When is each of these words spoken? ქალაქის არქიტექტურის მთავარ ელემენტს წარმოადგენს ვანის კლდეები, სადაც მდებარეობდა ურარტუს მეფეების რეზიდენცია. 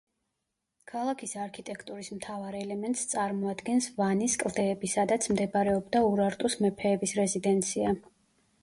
ქალაქის 0.91 1.35
არქიტექტურის 1.41 2.09
მთავარ 2.15 2.57
ელემენტს 2.61 3.03
წარმოადგენს 3.13 3.91
ვანის 4.01 4.39
კლდეები, 4.47 4.93
სადაც 4.97 5.29
მდებარეობდა 5.37 6.03
ურარტუს 6.11 6.61
მეფეების 6.67 7.17
რეზიდენცია. 7.23 7.97